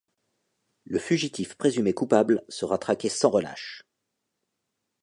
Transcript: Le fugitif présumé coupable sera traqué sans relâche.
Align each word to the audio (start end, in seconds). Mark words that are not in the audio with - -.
Le 0.85 0.97
fugitif 0.97 1.53
présumé 1.53 1.93
coupable 1.93 2.43
sera 2.49 2.79
traqué 2.79 3.07
sans 3.07 3.29
relâche. 3.29 3.83